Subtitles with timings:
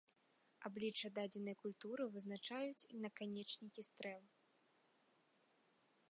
[0.67, 4.25] Аблічча дадзенай культуры вызначаюць наканечнікі стрэл.